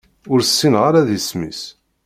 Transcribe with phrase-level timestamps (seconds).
[0.31, 1.61] Ur ssineɣ ula d isem-is.